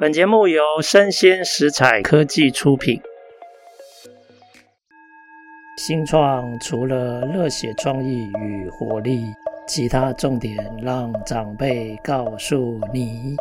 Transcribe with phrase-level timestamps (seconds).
[0.00, 3.00] 本节目由生鲜食材科技出品。
[5.76, 9.24] 新创除了热血创意与活力，
[9.66, 13.34] 其他重点让长辈告诉你。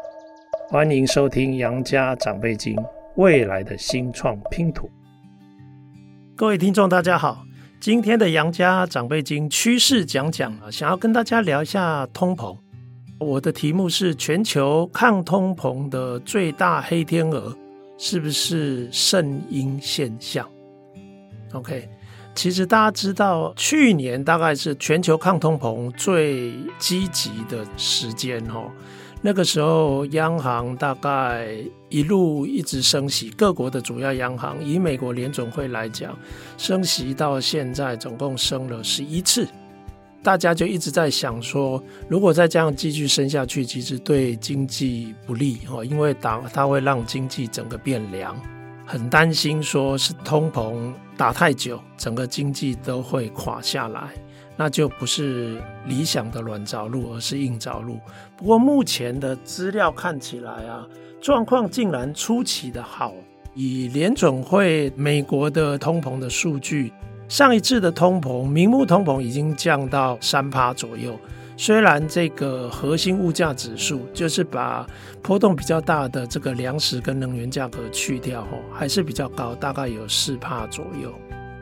[0.67, 2.76] 欢迎收听《杨家长辈经》，
[3.18, 4.89] 未来的新创拼图。
[6.36, 7.44] 各位听众，大家好，
[7.80, 12.58] 今天的《杨家长辈经》趋势讲讲啊，想要跟大家聊一下通膨。
[13.20, 17.55] 我的题目是：全球抗通膨的最大黑天鹅
[17.97, 20.47] 是不是圣婴现象
[21.54, 21.89] ？OK，
[22.36, 28.71] 其实大家知道，去年大概是全球抗通膨最积极的时间哦。
[29.20, 31.47] 那个时候，央行大概
[31.89, 36.16] 一路一直升息，各国的主要央行，以美国联总会来讲，
[36.56, 39.47] 升息到现在总共升了十一次。
[40.23, 48.36] 大家就一直在想说，如果再这样继续升下去，其实对经济不利哦，因为打它会让经济整个变凉，
[48.86, 54.09] 很担心说是通膨打太久，整个经济都会垮下来，
[54.58, 57.98] 那就不是理想的软着陆，而是硬着陆。
[58.36, 60.86] 不过目前的资料看起来啊，
[61.22, 63.14] 状况竟然出奇的好，
[63.54, 66.92] 以联准会美国的通膨的数据。
[67.28, 71.20] 上一次的通膨，明目通膨已经降到三趴左右。
[71.58, 74.88] 虽然这个核心物价指数，就是把
[75.22, 81.11] 波动比较大的这个粮食跟能源价格去掉后，还是比较高，大概有四趴左右。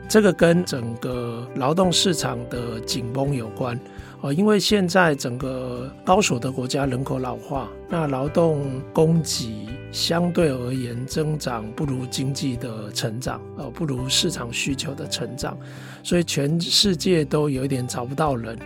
[0.08, 3.78] 这个跟整个劳动市场的紧绷有关。
[4.22, 15.56] 哦，因为现在整个高所得国家人口老化，那劳动供给相对而言增长不如经济的成长，呃，不如市场需求的成长，
[16.02, 18.58] 所以全世界都有一点找不到人，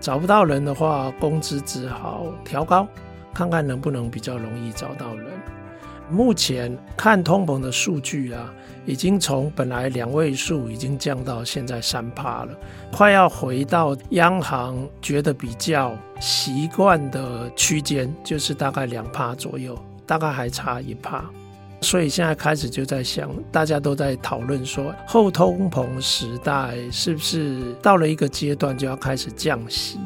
[0.00, 2.86] 找不到人的话，工资只好调高，
[3.34, 5.26] 看看能不能比较容易找到人。
[6.14, 8.54] 目前看通膨的数据啊。
[8.86, 12.50] 已经从本来两位数已经降到现在三趴了，
[12.92, 21.24] 快要回到央行觉得比较习惯的区间，就是大概两趴左右，大概还差一趴。
[21.80, 29.98] 所以现在开始就在想，大家都在讨论说，后通膨时代是不是到了一个阶段就要开始降息？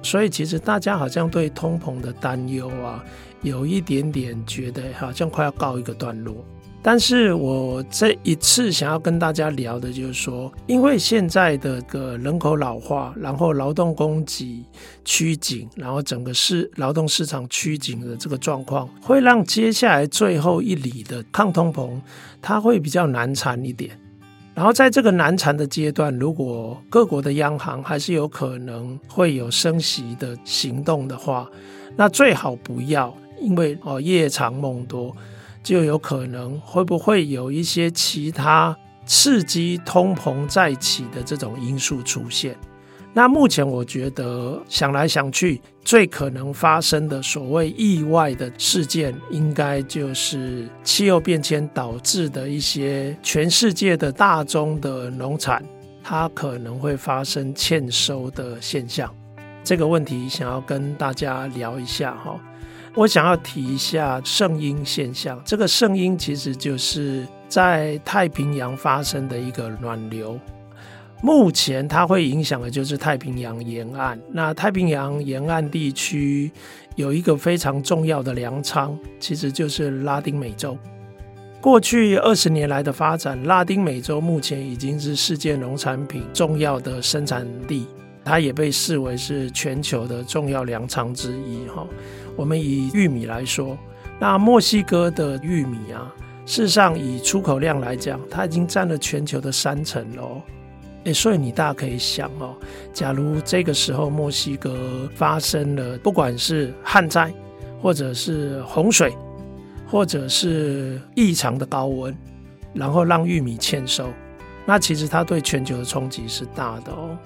[0.00, 3.04] 所以其实大家好像对通膨的担忧啊，
[3.42, 6.36] 有一点点觉得好像快要告一个段落。
[6.84, 14.64] 但是我这一次想要跟大家聊的就是说，因为现在的个人口老化，然后劳动供给
[15.04, 22.00] 趋紧，然后整个市劳动市场趋紧的这个状况，会让接下来最后一里的抗通膨，
[22.40, 23.96] 它会比较难缠一点。
[24.52, 31.48] 然后在这个难缠的阶段，如果各国的央行还是有可能会有升息的行动的话，
[31.96, 35.14] 那最好不要，因为哦夜长梦多。
[35.62, 38.76] 就有可能会不会有一些其他
[39.06, 42.56] 刺激通膨再起的这种因素出现？
[43.12, 55.64] 那目前我觉得想来想去，最可能发生的所谓意外的事件，应该就是气候变迁导致的一些全世界的大宗的农产，
[56.02, 59.08] 它可能会发生欠收的现象。
[59.62, 62.36] 这个问题想要跟大家聊一下哈。
[62.94, 70.38] 我想要提一下圣婴现象，这个圣婴其实就是在太平洋发生的一个暖流，
[71.22, 74.20] 目前它会影响的就是太平洋沿岸。
[74.30, 76.50] 那太平洋沿岸地区
[76.94, 80.76] 有一个非常重要的粮仓，其实就是拉丁美洲。
[81.62, 87.86] 过去二十年来的发展，拉丁美洲目前已经是世界农产品重要的生产地，
[88.22, 91.86] 它也被视为是全球的重要粮仓之一，哈。
[92.36, 93.76] 我们以玉米来说，
[94.18, 96.12] 那墨西哥的玉米啊，
[96.46, 100.42] 事实上以出口量来讲，它已经占了全球的三成了。
[101.04, 102.54] 诶，所以你大家可以想哦，
[102.92, 107.32] 假如这个时候墨西哥发生了不管是旱灾，
[107.80, 109.12] 或者是洪水，
[109.88, 112.16] 或者是异常的高温，
[112.72, 114.06] 然后让玉米欠收，
[114.64, 117.18] 那其实它对全球的冲击是大的哦。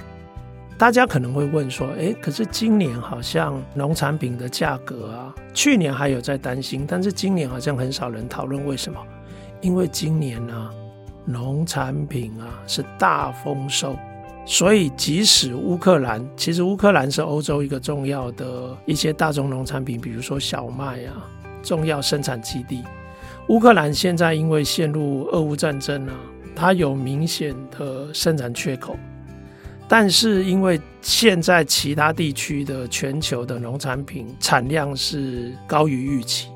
[0.78, 9.00] 大家可能会问说：“诶，可是今年好像农产品的价格啊，去年还有在担心，但是今年好像很少人讨论为什么？
[9.62, 10.70] 因为今年呢、啊，
[11.24, 13.96] 农产品啊是大丰收，
[14.44, 21.24] 所以即使乌克兰，其实乌克兰是欧洲一个重要的一些大宗农产品，比如说小麦啊，
[21.62, 22.84] 重要生产基地。
[23.48, 26.12] 乌克兰现在因为陷入俄乌战争啊，
[26.54, 28.94] 它有明显的生产缺口。”
[29.88, 36.48] 但是因为现在其他地区的全球的农产品产量是高于预期，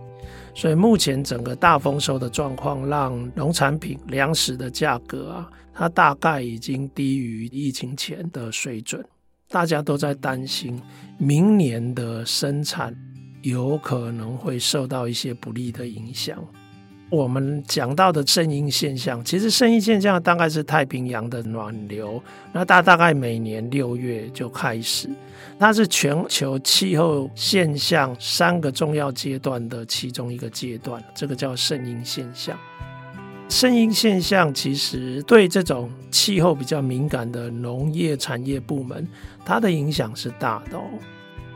[0.54, 9.04] 所以目前整个大丰收的状况，让农产品粮食的价格啊，它大概已经低于疫情前的水准。
[9.48, 10.80] 大家都在担心
[11.18, 12.96] 明年的生产
[13.42, 16.38] 有可能会受到一些不利的影响。
[17.10, 22.22] 我们讲到的圣婴现象，其实圣婴现象大概是太平洋的暖流，
[22.52, 25.08] 那大大概每年六月就开始，
[25.58, 32.56] 它是全球气候现象三个重要阶段的其中一个阶段，这个叫圣婴现象。
[33.48, 39.04] 圣婴现象其实对这种气候比较敏感的农业产业部门，
[39.44, 40.84] 它的影响是大的哦。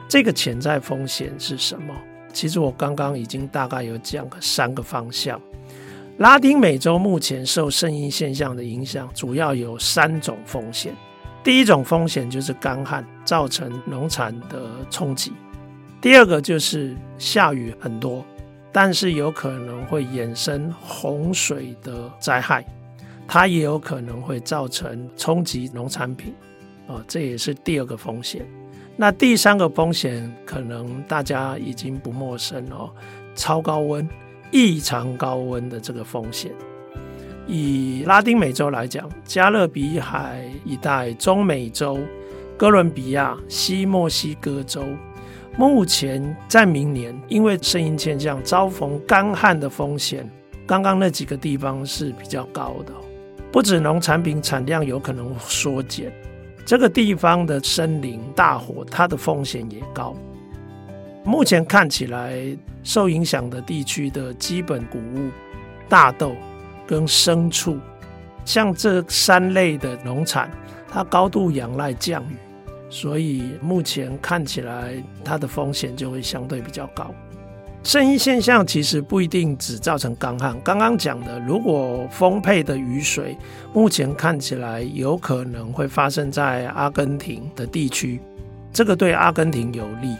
[0.09, 1.95] 这个潜在风险是什么？
[2.35, 5.41] 其实我刚刚已经大概有讲了三个方向。
[6.19, 10.95] 拉丁美洲目前受圣婴现象的影响，主要有三种风险。
[11.43, 15.31] 第一种风险就是干旱造成农产的冲击；
[16.01, 18.25] 第二个就是下雨很多，
[18.73, 22.65] 但是有可能会衍生洪水的灾害，
[23.27, 26.33] 它也有可能会造成冲击农产品，
[26.87, 28.47] 啊，这也是第二个风险。
[28.97, 32.91] 那第三个风险可能大家已经不陌生哦，
[33.35, 34.09] 超高温、
[34.53, 36.53] 异常高温的这个风险。
[37.47, 41.99] 以拉丁美洲来讲，加勒比海一带、中美洲、
[42.57, 44.83] 哥伦比亚、西墨西哥州，
[45.59, 50.25] 目前在明年因为圣婴现象遭逢干旱的风险，
[50.67, 52.93] 刚刚那几个地方是比较高的，
[53.51, 56.13] 不止农产品产量有可能缩减。
[56.65, 60.17] 这个地方的森林大火，它的风险也高。
[61.23, 62.35] 目前看起来，
[62.83, 65.31] 受影响的地区的基本谷物、
[65.89, 66.35] 大豆
[66.87, 67.79] 跟牲畜，
[68.45, 70.51] 像这三类的农产，
[70.89, 72.37] 它高度仰赖降雨，
[72.89, 77.15] 所以目前看起来，它的风险就会相对比较高。
[77.85, 80.59] 圣婴现象其实不一定只造成干旱。
[80.63, 83.37] 刚刚讲的，如果丰沛的雨水，
[83.75, 88.19] 目前看起来有可能会发生在阿根廷的地区，
[88.73, 90.17] 这个对阿根廷有利。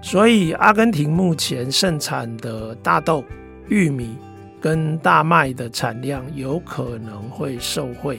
[0.00, 3.22] 所以，阿根廷目前盛产的大豆、
[3.68, 4.16] 玉米
[4.58, 8.18] 跟大麦的产量有可能会受惠。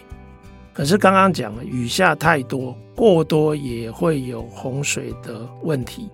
[0.74, 6.08] 可是刚刚讲了，雨下太多，过多也会有洪水的问题。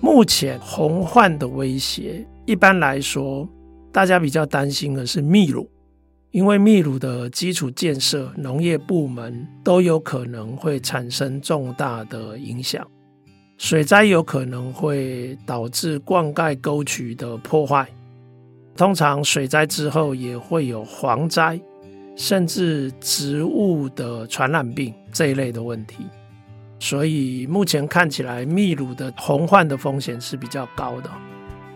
[0.00, 3.46] 目前洪患的威胁，一般来说，
[3.92, 5.68] 大家比较担心的是秘鲁，
[6.30, 12.86] 因为秘鲁的基础建设、农业部门都有可能会产生重大的影响，
[13.58, 17.86] 水灾有可能会导致灌溉沟渠的破坏，
[18.74, 21.60] 通常水灾之后也会有蝗灾，
[22.16, 26.06] 甚至植物的传染病这一类的问题。
[26.80, 31.10] 所以目前看起来，秘鲁的洪患的风险是比较高的。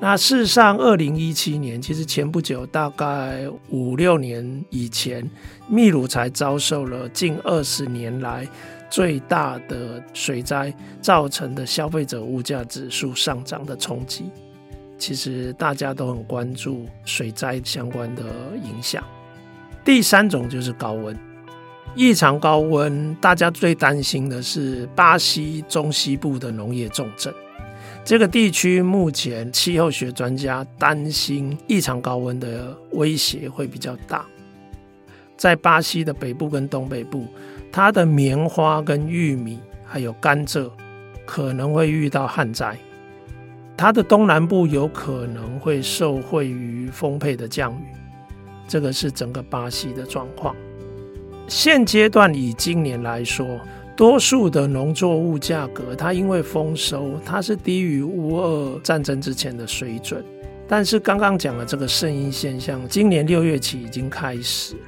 [0.01, 5.31] 那事实上，二零一七年其实前不久，大概五六年以前，
[5.69, 8.47] 秘鲁才遭受了近二十年来
[8.91, 14.25] 最大的水灾造成的消费者物价指数上涨的冲击。
[14.99, 18.23] 其实大家都很关注水灾相关的
[18.63, 19.03] 影响。
[19.85, 21.34] 第三种就是高温。
[21.97, 27.33] 异常高温，大家最担心的是巴西中西部的农业重镇。
[28.05, 34.27] 这个地区目前气候学专家担心异常高温的威胁会比较大。
[35.37, 37.27] 在巴西的北部跟东北部，
[37.71, 40.69] 它的棉花跟玉米还有甘蔗
[41.25, 42.77] 可能会遇到旱灾。
[43.77, 47.87] 它的东南部有可能会受惠于丰沛的降雨。
[48.67, 50.55] 这个是整个巴西的状况。
[51.47, 53.61] 现阶段以今年来说，
[53.95, 60.25] 多数的农作物价格，它因为丰收，它是低于乌俄战争之前的水准。
[60.67, 64.81] 但是刚刚讲的这个声音现象，今年六月起已经开始了，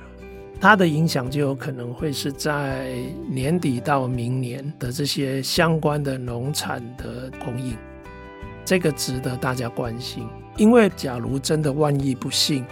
[0.58, 2.90] 它的影响就有可能会是在
[3.30, 7.76] 年底到明年的这些相关的农产的供应，
[8.64, 10.26] 这个值得大家关心。
[10.56, 12.64] 因为假如真的万一不幸，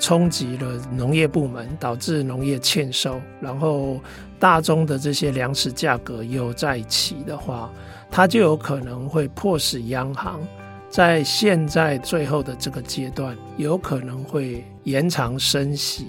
[0.00, 4.00] 冲击了农业部门，导致农业欠收，然后
[4.38, 7.70] 大宗的这些粮食价格又再起的话，
[8.10, 10.40] 它就有可能会迫使央行
[10.88, 16.06] 在现在最后的这个阶段，有可能会延长升息，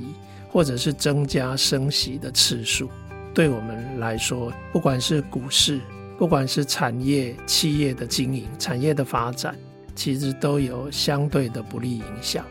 [0.50, 2.90] 或者是增加升息的次数。
[3.34, 5.80] 对我们来说，不管是股市，
[6.18, 9.56] 不管是产业、企业的经营、产业的发展，
[9.96, 12.46] 其实都有相对的不利影响。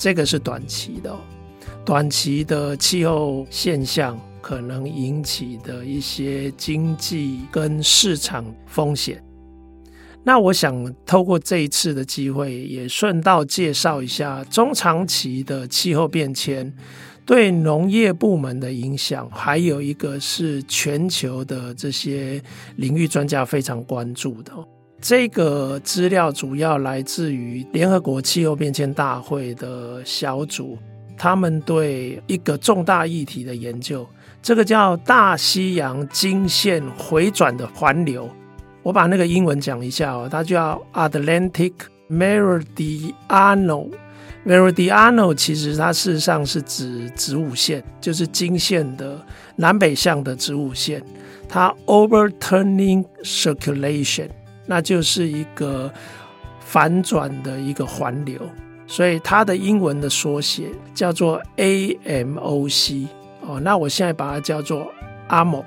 [0.00, 1.14] 这个是短期的，
[1.84, 9.22] 短期的气候现象可能引起的一些经济跟市场风险。
[10.24, 16.74] 那我想透过这一次的机会，也顺道介绍一下中长期的气候变迁
[17.26, 22.42] 对农业部门的影响，还有一个是全球的这些
[22.76, 24.52] 领域专家非常关注的。
[25.00, 30.76] 这个资料主要来自于联合国气候变迁大会的小组，
[31.16, 34.06] 他们对一个重大议题的研究，
[34.42, 38.28] 这个叫大西洋经线回转的环流。
[38.82, 41.72] 我把那个英文讲一下哦，它叫 Atlantic
[42.10, 43.88] Meridional。
[44.46, 49.20] Meridional 其实它事实上是指子午线，就是经线的
[49.56, 51.02] 南北向的子午线。
[51.46, 54.28] 它 Overturning Circulation，
[54.70, 55.92] 那就是一个
[56.60, 58.40] 反转的一个环流，
[58.86, 63.08] 所以它的英文的缩写叫做 AMOC
[63.40, 63.58] 哦。
[63.58, 64.86] 那我现在把它叫做
[65.28, 65.64] AMOC。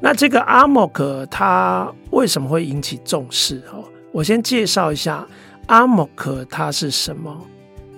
[0.00, 3.62] 那这个 AMOC 它为什么会引起重视？
[3.72, 5.24] 哦，我先介绍一下
[5.68, 7.46] AMOC 它是什么。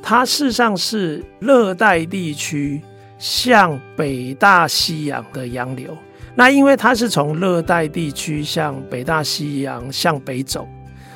[0.03, 2.83] 它事实上是热带地区
[3.19, 5.97] 向北大西洋的洋流。
[6.35, 10.67] 那因为它是从热带地区向北大西洋向北走，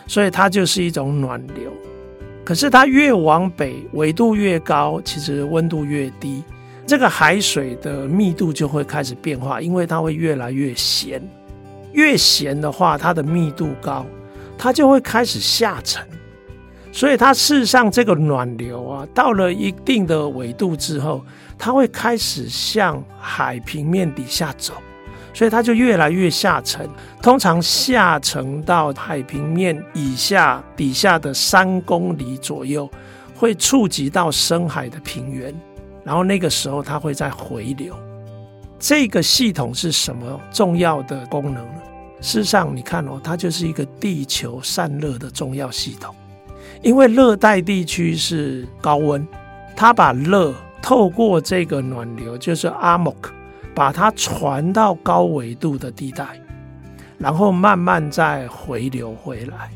[0.06, 1.72] 所以它就是一种暖流。
[2.44, 6.42] 可是它越往北，纬度越高，其实温度越低。
[6.86, 11.22] 这个海水的密度就会开始变化，因为它会越来越咸。
[11.92, 14.04] 越咸的话，它的密度高，
[14.58, 16.06] 它就会开始下沉。
[16.92, 21.24] 所以它事实上这个暖流啊，到了一定的纬度之后，
[21.56, 24.74] 它会开始向海平面底下走，
[25.34, 26.88] 所以它就越来越下沉。
[27.20, 32.88] 通常下沉到海平面以下底下的三公里左右，
[33.34, 35.54] 会触及到深海的平原。
[36.04, 37.94] 然后那个时候它会再回流，
[38.78, 41.82] 这个系统是什么重要的功能呢？
[42.20, 46.14] 事实上，你看哦，它就是一个地球散热的重要系统。
[46.82, 49.26] 因为热带地区是高温，
[49.74, 53.14] 它把热透过这个暖流，就是 AMOC，
[53.74, 56.40] 把它传到高纬度的地带，
[57.18, 59.70] 然后慢慢再回流回来。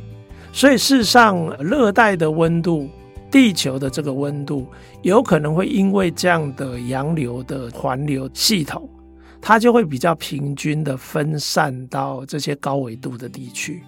[0.52, 2.88] 所以事实上，热带的温度。
[3.30, 4.66] 地球的这个温度
[5.02, 8.88] 有可能会因为这样的洋流的环流系统，
[9.38, 13.82] 它就会比较平均的分散到这些高纬度的地区。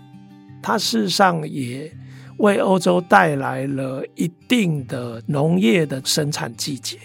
[0.60, 1.90] 它事实上也
[2.36, 6.98] 为欧洲带来了一定的农业的生产季节。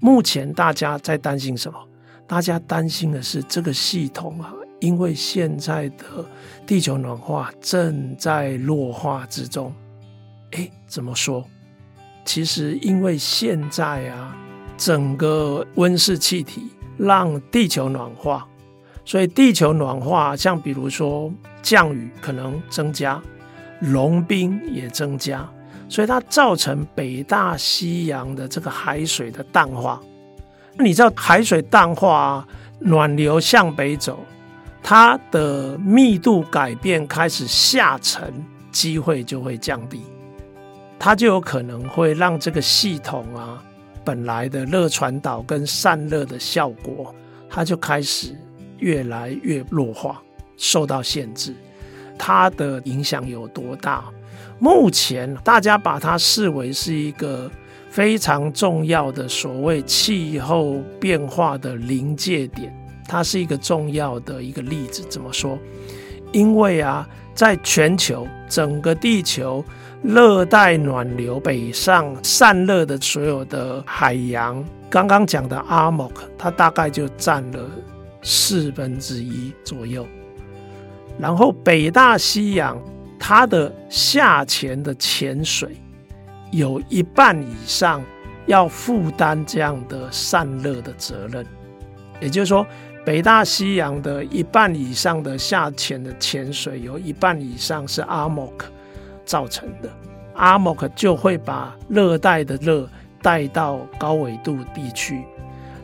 [0.00, 1.78] 目前大家在担心什么？
[2.26, 6.04] 大家担心的是这个系统啊，因为现在的
[6.66, 9.72] 地球暖化正在弱化之中。
[10.52, 11.44] 哎，怎么说？
[12.24, 14.36] 其实因为现在啊，
[14.78, 18.48] 整个温室气体让地球暖化，
[19.04, 21.30] 所以地球暖化，像比如说
[21.62, 23.20] 降雨可能增加，
[23.80, 25.46] 融冰也增加，
[25.88, 30.00] 所以它造成北大西洋的这个海水的淡化。
[30.76, 32.46] 那你知道海水淡化，
[32.80, 34.18] 暖流向北走，
[34.82, 38.32] 它的密度改变开始下沉，
[38.72, 40.02] 机会就会降低。
[40.98, 43.62] 它就有可能会让这个系统啊，
[44.04, 47.14] 本来的热传导跟散热的效果，
[47.48, 48.34] 它就开始
[48.78, 50.20] 越来越弱化，
[50.56, 51.54] 受到限制。
[52.18, 54.04] 它的影响有多大？
[54.58, 57.50] 目前大家把它视为是一个
[57.94, 62.74] 非常重要的所谓气候变化的临界点，
[63.06, 65.04] 它是一个重要的一个例子。
[65.08, 65.56] 怎么说？
[66.32, 69.64] 因为啊，在全球整个地球。
[70.02, 77.70] 热带暖流北上散热的所有的海洋，刚刚讲的阿莫克它大概就占了
[78.20, 80.06] 四分之一左右。
[81.18, 82.78] 然后北大西洋，
[83.18, 85.70] 它的下潜的潜水
[86.56, 88.02] 有一半以上
[88.46, 91.44] 要负担这样的散热的责任。
[92.20, 92.66] 也就是说，
[93.04, 98.52] 北大西洋的一半以上的下潜的潜水，有一半以上是 AMOC。
[99.26, 99.88] 造成的
[100.36, 102.86] AMOC 就会把热带的热
[103.22, 105.24] 带到高纬度地区，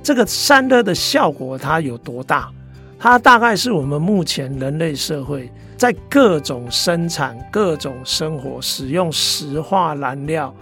[0.03, 2.51] 这个散热的效果它有多大？
[2.99, 10.55] 它大概是我们目前人类社会在各种生产、各种生活使用石化燃料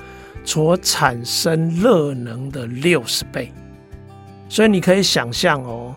[0.45, 3.53] 所产生热能的六十倍。
[4.49, 5.93] 所以你可以想象哦，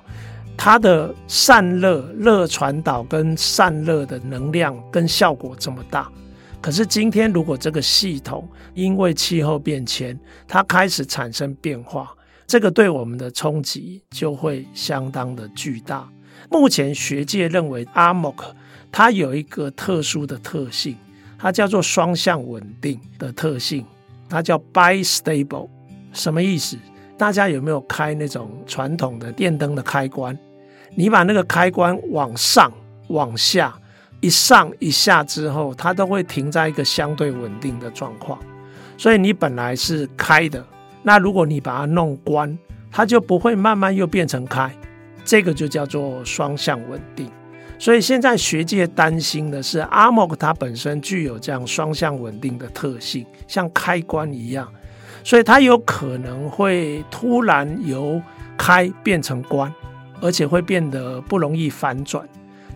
[0.58, 6.10] 它的散热、热传导跟散热的能量跟效果这么大。
[6.60, 12.12] 可是今天，如果这个系统因为气候变迁，它开始产生变化，
[12.48, 16.10] 这个对我们的冲击就会相当的巨大。
[16.50, 18.36] 目前学界认为，AMOC
[18.92, 20.98] 它有一个特殊的特性，
[21.40, 23.86] 它叫做双向稳定的特性，
[24.30, 25.70] 它叫 bistable，
[26.14, 26.78] 什么意思？
[27.18, 30.38] 大家有没有开那种传统的电灯的开关？
[30.96, 32.72] 你把那个开关往上、
[33.08, 33.74] 往下
[34.20, 38.38] 一上一下之后，它都会停在一个相对稳定的状况。
[38.98, 40.66] 所以你本来是开的，
[41.04, 42.58] 那如果你把它弄关，
[42.92, 44.70] 它就不会慢慢又变成开。
[45.24, 47.32] 这个就叫做双向稳定。
[47.82, 54.72] 所以现在学界担心的是，ARMOC 它本身具有这样双向稳定的特性，像开关一样。
[55.24, 58.22] 所以它有可能会突然由
[58.56, 59.74] 开变成关，
[60.22, 62.24] 而且会变得不容易反转。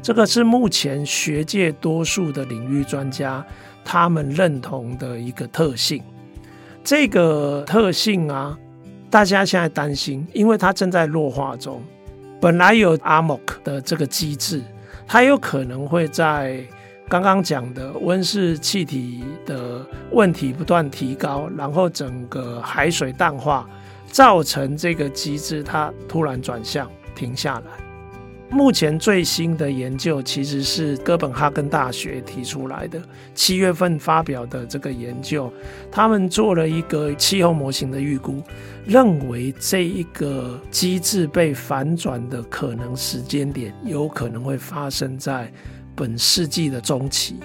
[0.01, 3.45] 这个是目前学界多数的领域专家
[3.83, 6.01] 他们认同的一个特性。
[6.83, 8.57] 这个特性啊，
[9.11, 11.79] 大家现在担心，因为它正在弱化中。
[12.41, 14.63] 本来有 ARMOC 的这个机制，
[15.07, 16.63] 它有可能会在。
[17.07, 23.69] 刚刚讲的温室气体的问题不断提高，然后整个海水淡化，
[24.07, 27.84] 造成这个机制它突然转向停下来。
[28.49, 33.01] 目前最新的研究其实是哥本哈根大学提出来的，
[33.33, 35.51] 七月份发表的这个研究，
[35.91, 38.41] 他们做了一个气候模型的预估，
[38.85, 45.51] 认为这一个机制被反转的可能时间点，有可能会发生在。
[45.97, 47.37] 本世纪的中期，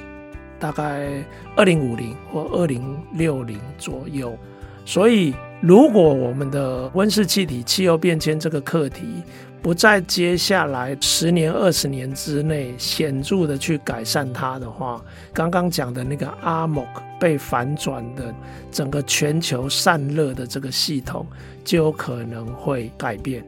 [0.58, 4.36] 大概二零五零或二零六零左右。
[4.84, 9.22] 所以，如果我们的温室气体、气候变迁这个课题
[9.62, 15.02] 不在接下来十年、二十年之内显著的去改善它的话，
[15.34, 16.86] 刚刚讲的那个 ARMOC
[17.20, 18.34] 被反转的
[18.72, 21.26] 整个全球散热的这个系统
[21.62, 23.44] 就有可能会改变。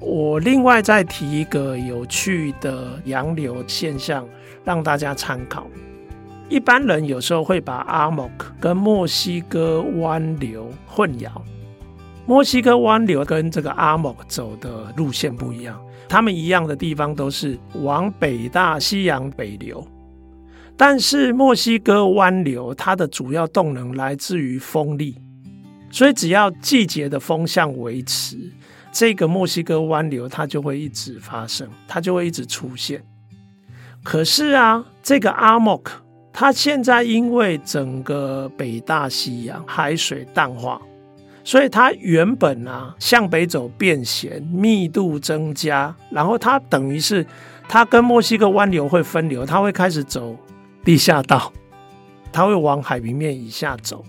[0.00, 4.26] 我另外再提一个有趣的洋流现象，
[4.64, 5.66] 让大家参考。
[6.48, 11.28] 一般人有时候会把 ARMOC 跟墨西哥湾流混淆。
[12.26, 19.86] 墨西哥湾流跟这个阿莫走的路线不一样，他们一样的地方都是往北大西洋北流，
[20.76, 25.16] 但是墨西哥湾流它的主要动能来自于风力，
[25.88, 28.36] 所以只要季节的风向维持。
[28.90, 33.04] 这个墨西哥湾流它就会一直发生，它就会一直出现。
[34.02, 40.80] 可是啊，这个阿莫克它现在因为整个北大西洋海水淡化，
[41.46, 47.24] 所以它原本啊向北走变咸，密度增加，然后它等于是
[47.68, 50.36] 它跟墨西哥湾流会分流，它会开始走
[50.84, 51.52] 地下道，
[52.32, 54.04] 它会往海平面以下走。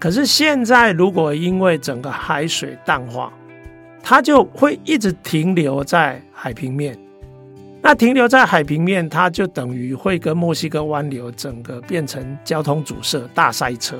[0.00, 3.32] 可是现在如果因为整个海水淡化，
[4.02, 6.98] 它就会一直停留在海平面，
[7.80, 13.96] 那停留在海平面，它就等于会跟墨西哥湾流整个变成交通阻塞、大塞车。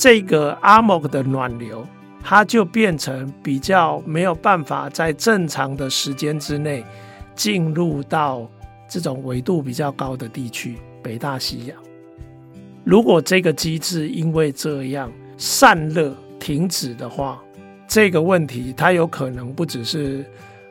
[0.00, 1.86] 这个 ARMOC 的暖流，
[2.24, 6.82] 它就变成比较没有办法在正常的时间之内
[7.34, 8.48] 进入到
[8.88, 11.76] 这种纬度比较高的地区，北大西洋。
[12.82, 17.38] 如果这个机制因为这样散热停止的话，
[17.86, 20.24] 这个问题，它有可能不只是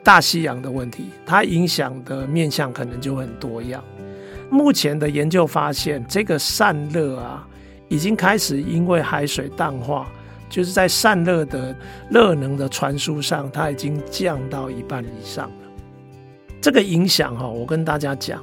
[0.03, 3.83] 大西洋的问题，它影响的面向可能就很多样。
[4.49, 7.47] 目前的研究发现，这个散热啊，
[7.89, 10.07] 已经开始因为海水淡化，
[10.49, 11.75] 就是在散热的
[12.09, 15.55] 热能的传输上，它已经降到一半以上了。
[16.61, 18.41] 这个影响哈，我跟大家讲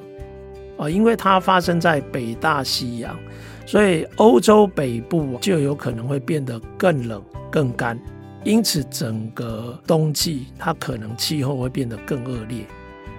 [0.76, 3.16] 啊，因为它发生在北大西洋，
[3.64, 7.98] 所以欧洲北部就有可能会变得更冷、更干。
[8.44, 12.64] 因此，整个冬季它可能气候会变得更恶劣，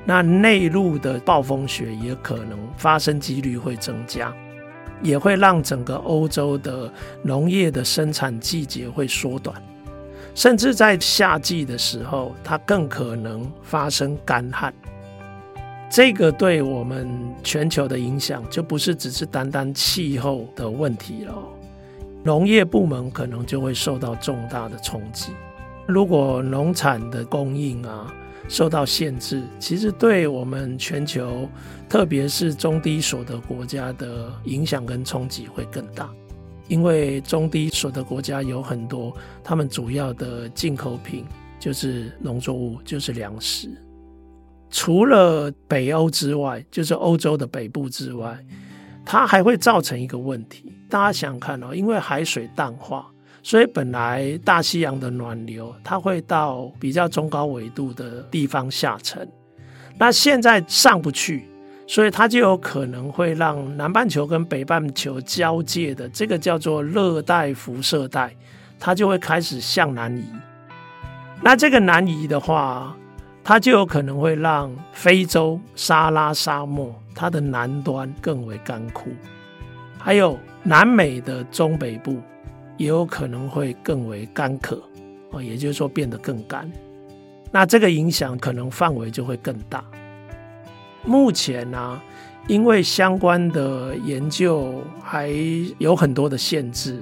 [0.05, 4.33] 那内陆的暴风雪也可能发生几率会增加，
[5.01, 6.91] 也会让整个欧洲的
[7.23, 9.55] 农业的生产季节会缩短，
[10.33, 14.73] 甚至在夏季的时候，它更可能发生干旱。
[15.89, 17.07] 这个对我们
[17.43, 21.33] 全球的影响就不是只是单单气候的问题了。
[22.23, 25.31] 农业部门可能就会受到重大的冲击。
[25.87, 28.13] 如果农产的供应啊
[28.47, 31.47] 受到限制，其实对我们全球，
[31.89, 36.09] 特别是中低所得国家的影响跟冲击会更大。
[36.67, 41.25] 因为中低所得国家有很多，他们主要的进口品
[41.59, 43.69] 就是农作物，就是粮食。
[44.69, 48.37] 除了北欧之外，就是欧洲的北部之外。
[49.09, 53.09] 它还会造成一个问题，大家想想看哦，因为海水淡化，
[53.47, 59.25] 所以本来大西洋的暖流它会到比较中高纬度的地方下沉，
[59.97, 61.47] 那现在上不去，
[61.87, 68.35] 所以它就有可能会让南半球跟北半球交界的这个叫做热带辐射带，
[68.77, 70.25] 它就会开始向南移。
[71.41, 72.93] 那这个南移的话，
[73.45, 79.09] 它就有可能会让非洲撒拉沙漠它的南端更为干枯，
[79.97, 82.21] 还有南美的中北部
[82.77, 84.81] 也有可能会更为干渴，
[85.31, 86.71] 哦，也就是说变得更干。
[87.51, 89.83] 那这个影响可能范围就会更大。
[91.03, 92.01] 目前呢、
[92.47, 95.29] 因为相关的研究还
[95.77, 97.01] 有很多的限制，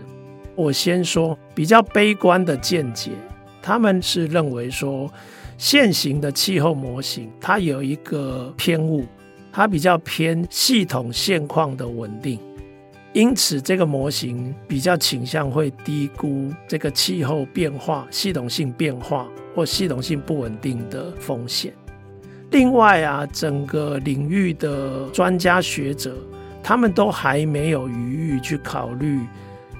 [0.55, 3.11] 我先说比较悲观的见解，
[3.61, 5.11] 他们是认为说，
[5.57, 9.05] 现行的气候模型它有一个偏误，
[9.51, 12.39] 它比较偏系统现况的稳定，
[13.15, 19.25] 因此这个模型比较倾向会低估这个气候变化、系统性变化
[19.55, 21.71] 或系统性不稳定的风险。
[22.51, 26.13] 另外啊，整个领域的专家学者，
[26.61, 29.21] 他们都还没有余裕去考虑，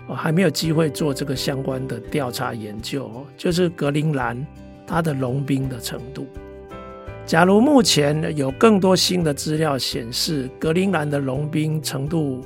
[0.07, 3.11] 还没有机会做这个相关的调查研究。
[3.35, 4.47] 就是格陵兰
[4.87, 6.25] 它的融冰的程度。
[7.25, 12.41] 假如目前有更多新的资料显示格陵兰的融冰程度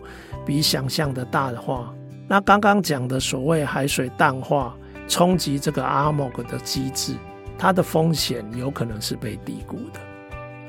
[0.49, 1.93] 比想象的大的话，
[2.27, 4.75] 那刚刚讲的所谓海水淡化
[5.07, 7.13] 冲击这个阿莫格的机制，
[7.55, 9.99] 它的风险有可能是被低估的。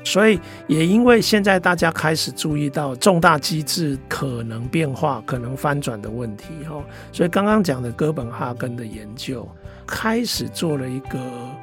[0.03, 6.75] 所以，也因为现在大家开始注意到重大机制可能变化、可能翻转的问题，哈，
[7.11, 9.49] 所以刚刚讲的哥本哈根的研究
[9.87, 11.17] 开始做了一个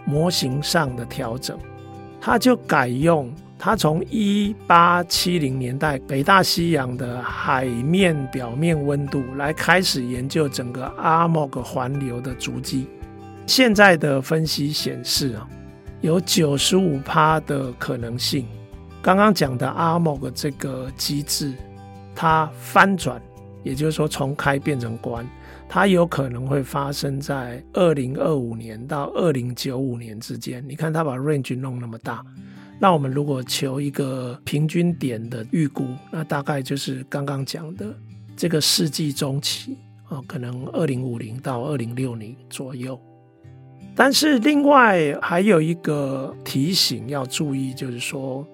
[0.04, 1.57] 模型上的调整，
[2.20, 12.86] 他就改用他从一八七零年代北大西洋的海面表面温度来开始研究整个阿莫格环流的足迹。
[13.46, 15.48] 现在的分析显示啊。
[16.00, 18.46] 有九十五趴的可能性，
[19.02, 21.52] 刚刚讲的阿莫格这个机制，
[22.14, 23.20] 它翻转，
[23.64, 25.26] 也就是说从开变成关，
[25.68, 30.64] 它有可能会发生在二零二五年到二零九五年之间。
[30.68, 32.24] 你看它把 range 弄那么大，
[32.80, 37.86] 那我们如果求一个平均点的预估，那大概就是刚刚讲的
[38.36, 39.76] 这个世纪中期
[40.08, 42.98] 啊，可能二零五零到二零六零左右。
[43.96, 48.46] 但是另外还有一个提醒要注意，就是说，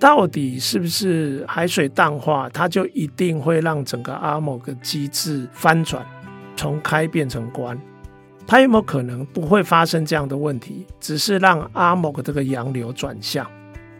[0.00, 6.04] 到底是不是海水淡化，它就一定会让整个 ARMOG 机制翻转，
[6.56, 7.78] 从开变成关？
[8.44, 13.48] 它有没有可能不会发生这样的问题，只是让 ARMOG 这个洋流转向？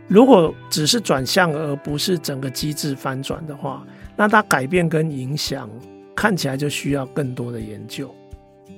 [0.09, 5.69] 如果只是转向而不是整个机制翻转的话，那它改变跟影响
[6.17, 8.13] 看起来就需要更多的研究。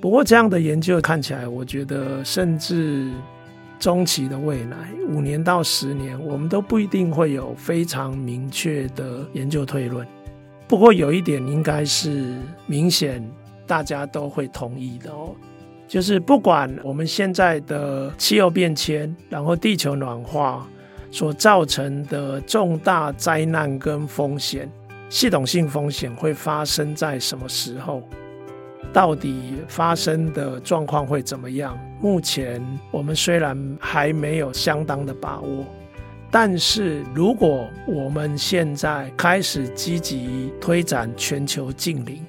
[0.01, 3.09] 不过，这样的研究看起来，我觉得甚至
[3.79, 10.05] 中期的未来五年到十年，我们都不一定会有非常明确的研究推论。
[10.67, 13.23] 不过，有一点应该是明显
[13.65, 15.35] 大家都会同意的哦，
[15.87, 20.67] 就是不管我们现在的气候变迁，然后地球暖化
[21.11, 24.67] 所造成的重大灾难跟风险，
[25.09, 28.01] 系统性风险会发生在什么时候？
[28.93, 31.77] 到底发生的状况会怎么样？
[32.01, 35.65] 目前我们虽然还没有相当的把握，
[36.29, 42.19] 但是如果我们现在开始积极推展全球净零，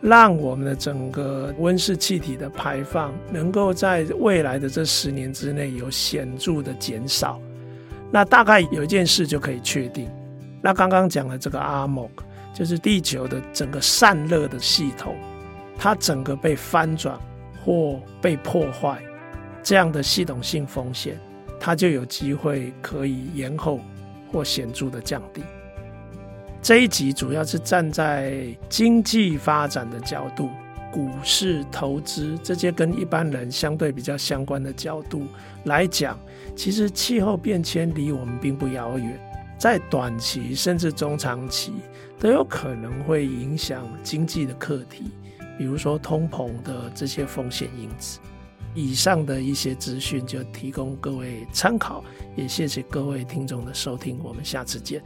[0.00, 7.40] 让我们的整个温室气体的排放能够在未来的这十年之内有显著的减少，
[8.14, 10.08] 那大概有一件事就可以确定。
[10.62, 12.10] 那刚刚讲的这个 ARMOG，
[12.54, 15.16] 就是地球的整个散热的系统。
[15.76, 17.18] 它整个被翻转
[17.64, 19.02] 或被破坏，
[19.64, 21.18] 这样的系统性风险，
[21.58, 23.80] 它就有机会可以延后
[24.30, 25.42] 或显著的降低。
[26.62, 30.48] 这一集主要是站在经济发展的角度、
[30.94, 35.26] 股市投资这些跟一般人相对比较相关的角度
[35.64, 36.16] 来讲，
[36.54, 39.18] 其实气候变迁离我们并不遥远，
[39.58, 41.72] 在短期甚至中长期
[42.20, 45.10] 都有可能会影响经济的课题。
[45.58, 48.20] 比如说通膨的这些风险因子，
[48.72, 52.04] 以上的一些资讯就提供各位参考，
[52.36, 55.02] 也谢谢各位听众的收听，我们下次见。